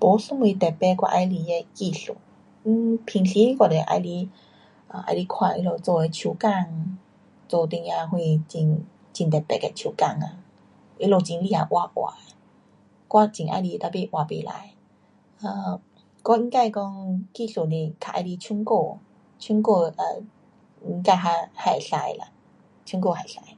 [0.00, 2.16] 没什么特别我喜欢的艺术。
[2.64, 6.98] um 平时我就喜欢 um 喜欢看他们做的手工，
[7.46, 10.38] 做一点什很，很特别的手工呐。
[10.98, 12.16] 他们很厉害画画，
[13.08, 14.72] 我很喜欢 tapi 画不来。
[15.42, 15.78] um
[16.24, 18.98] 我应该讲艺术是较喜欢唱歌。
[19.38, 20.24] 唱歌 um
[20.88, 22.28] 应该还,还可以啦。
[22.86, 23.56] 唱歌还可以。